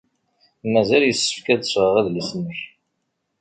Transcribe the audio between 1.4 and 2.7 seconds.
ad d-sɣeɣ adlis-nnek.